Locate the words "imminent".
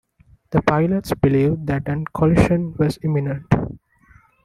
3.03-3.45